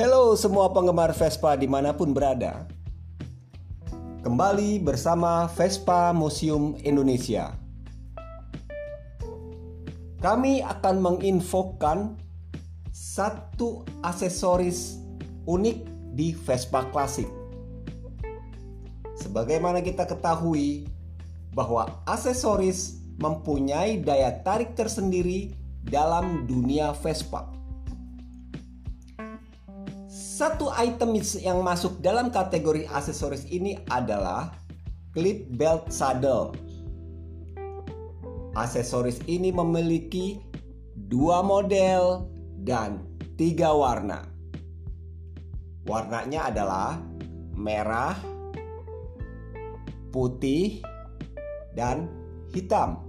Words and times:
Halo 0.00 0.32
semua 0.32 0.72
penggemar 0.72 1.12
Vespa 1.12 1.52
di 1.60 1.68
mana 1.68 1.92
pun 1.92 2.16
berada. 2.16 2.64
Kembali 4.24 4.80
bersama 4.80 5.44
Vespa 5.52 6.16
Museum 6.16 6.72
Indonesia. 6.80 7.52
Kami 10.24 10.64
akan 10.64 11.04
menginfokan 11.04 12.16
satu 12.88 13.84
aksesoris 14.00 15.04
unik 15.44 15.84
di 16.16 16.32
Vespa 16.32 16.88
klasik 16.88 17.28
Sebagaimana 19.20 19.84
kita 19.84 20.08
ketahui 20.08 20.88
bahwa 21.52 22.00
aksesoris 22.08 23.04
mempunyai 23.20 24.00
daya 24.00 24.32
tarik 24.32 24.72
tersendiri 24.72 25.52
dalam 25.84 26.48
dunia 26.48 26.96
Vespa 26.96 27.59
satu 30.40 30.72
item 30.72 31.20
yang 31.44 31.60
masuk 31.60 32.00
dalam 32.00 32.32
kategori 32.32 32.88
aksesoris 32.88 33.44
ini 33.52 33.76
adalah 33.92 34.56
clip 35.12 35.52
belt 35.52 35.92
saddle. 35.92 36.56
Aksesoris 38.56 39.20
ini 39.28 39.52
memiliki 39.52 40.40
dua 40.96 41.44
model 41.44 42.24
dan 42.64 43.04
tiga 43.36 43.68
warna. 43.76 44.24
Warnanya 45.84 46.48
adalah 46.48 47.04
merah, 47.52 48.16
putih, 50.08 50.80
dan 51.76 52.08
hitam. 52.56 53.04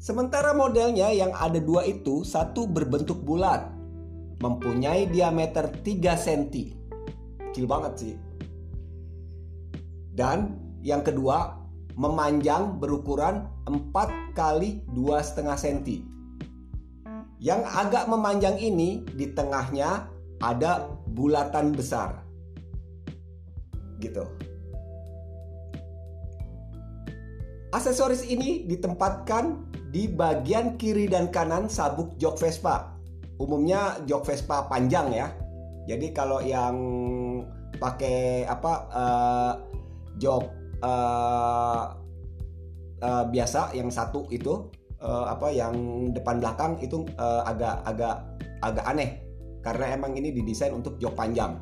Sementara 0.00 0.56
modelnya 0.56 1.12
yang 1.12 1.36
ada 1.36 1.60
dua 1.60 1.84
itu 1.84 2.24
satu 2.24 2.64
berbentuk 2.64 3.20
bulat 3.20 3.79
mempunyai 4.40 5.06
diameter 5.06 5.68
3 5.68 6.16
cm. 6.16 6.42
Kecil 7.52 7.68
banget 7.68 7.92
sih. 8.00 8.14
Dan 10.16 10.56
yang 10.80 11.04
kedua, 11.04 11.60
memanjang 11.94 12.80
berukuran 12.80 13.46
4 13.68 14.32
kali 14.32 14.80
2,5 14.96 15.44
cm. 15.60 15.78
Yang 17.40 17.62
agak 17.72 18.04
memanjang 18.08 18.56
ini 18.60 19.04
di 19.16 19.32
tengahnya 19.32 20.08
ada 20.40 20.88
bulatan 21.12 21.72
besar. 21.76 22.24
Gitu. 24.00 24.24
Aksesoris 27.70 28.26
ini 28.26 28.66
ditempatkan 28.66 29.68
di 29.94 30.10
bagian 30.10 30.74
kiri 30.74 31.06
dan 31.06 31.30
kanan 31.30 31.70
sabuk 31.70 32.18
jok 32.18 32.34
Vespa 32.40 32.99
umumnya 33.40 33.96
jok 34.04 34.28
Vespa 34.28 34.68
panjang 34.68 35.08
ya. 35.16 35.32
Jadi 35.88 36.12
kalau 36.12 36.44
yang 36.44 36.76
pakai 37.80 38.44
apa 38.44 38.72
uh, 38.92 39.52
jok 40.20 40.44
uh, 40.84 41.96
uh, 43.00 43.24
biasa 43.32 43.72
yang 43.72 43.88
satu 43.88 44.28
itu 44.28 44.68
uh, 45.00 45.32
apa 45.32 45.48
yang 45.48 45.74
depan 46.12 46.38
belakang 46.38 46.76
itu 46.84 47.08
uh, 47.16 47.42
agak 47.48 47.80
agak 47.88 48.16
agak 48.60 48.84
aneh 48.84 49.10
karena 49.64 49.96
emang 49.96 50.12
ini 50.20 50.36
didesain 50.36 50.76
untuk 50.76 51.00
jok 51.00 51.16
panjang. 51.16 51.56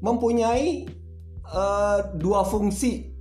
Mempunyai 0.00 0.88
uh, 1.44 2.16
dua 2.16 2.40
fungsi 2.48 3.12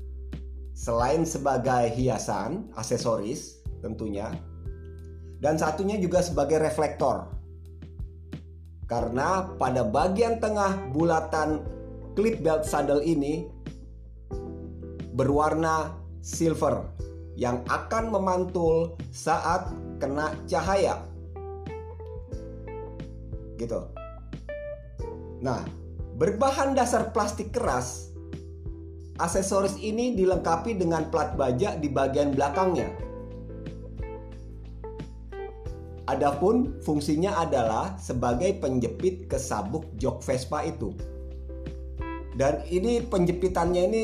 selain 0.71 1.27
sebagai 1.27 1.91
hiasan 1.91 2.71
aksesoris 2.71 3.59
tentunya 3.83 4.31
dan 5.39 5.55
satunya 5.55 5.95
juga 5.95 6.19
sebagai 6.19 6.59
reflektor. 6.59 7.31
Karena 8.85 9.47
pada 9.55 9.87
bagian 9.87 10.43
tengah 10.43 10.91
bulatan 10.91 11.63
clip 12.13 12.43
belt 12.43 12.67
saddle 12.67 12.99
ini 12.99 13.47
berwarna 15.15 15.95
silver 16.19 16.83
yang 17.39 17.63
akan 17.71 18.11
memantul 18.11 18.99
saat 19.15 19.71
kena 20.03 20.35
cahaya. 20.49 20.99
Gitu. 23.55 23.79
Nah, 25.39 25.63
berbahan 26.19 26.75
dasar 26.75 27.15
plastik 27.15 27.55
keras, 27.55 28.11
aksesoris 29.21 29.79
ini 29.79 30.17
dilengkapi 30.19 30.75
dengan 30.75 31.07
plat 31.07 31.35
baja 31.39 31.79
di 31.79 31.87
bagian 31.87 32.35
belakangnya 32.35 33.08
Adapun 36.09 36.81
fungsinya 36.81 37.37
adalah 37.37 37.93
sebagai 38.01 38.57
penjepit 38.57 39.29
ke 39.29 39.37
sabuk 39.37 39.85
jok 40.01 40.25
Vespa 40.25 40.65
itu. 40.65 40.89
Dan 42.33 42.65
ini 42.65 43.05
penjepitannya 43.05 43.81
ini 43.85 44.03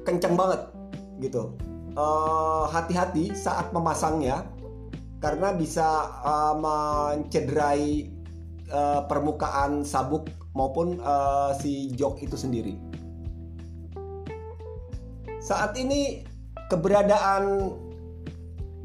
kenceng 0.00 0.32
banget 0.32 0.72
gitu. 1.20 1.52
Uh, 1.92 2.64
hati-hati 2.72 3.36
saat 3.36 3.68
memasangnya 3.76 4.48
karena 5.20 5.52
bisa 5.52 6.08
uh, 6.24 6.56
mencederai 6.56 8.08
uh, 8.72 9.04
permukaan 9.04 9.84
sabuk 9.84 10.32
maupun 10.56 10.96
uh, 11.04 11.52
si 11.60 11.92
jok 11.92 12.24
itu 12.24 12.36
sendiri. 12.36 12.80
Saat 15.44 15.76
ini 15.76 16.24
keberadaan 16.72 17.76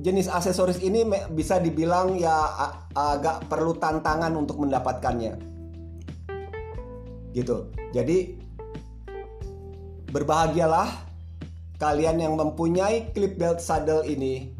jenis 0.01 0.25
aksesoris 0.27 0.81
ini 0.81 1.05
bisa 1.29 1.61
dibilang 1.61 2.17
ya 2.17 2.33
agak 2.97 3.45
perlu 3.45 3.77
tantangan 3.77 4.33
untuk 4.33 4.57
mendapatkannya. 4.57 5.37
Gitu. 7.31 7.69
Jadi 7.93 8.17
berbahagialah 10.11 10.89
kalian 11.77 12.17
yang 12.19 12.33
mempunyai 12.35 13.13
clip 13.13 13.37
belt 13.37 13.61
saddle 13.61 14.03
ini 14.03 14.51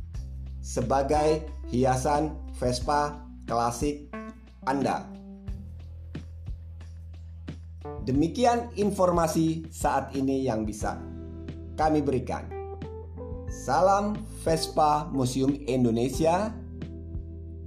sebagai 0.62 1.44
hiasan 1.74 2.38
Vespa 2.56 3.18
klasik 3.50 4.13
Anda. 4.69 5.09
Demikian 8.06 8.74
informasi 8.78 9.69
saat 9.74 10.13
ini 10.13 10.46
yang 10.46 10.66
bisa 10.66 11.01
kami 11.78 12.01
berikan. 12.01 12.61
Salam 13.51 14.16
Vespa 14.47 15.12
Museum 15.12 15.51
Indonesia 15.67 16.56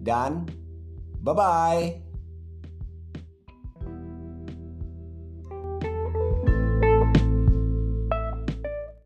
dan 0.00 0.48
bye-bye. 1.20 2.03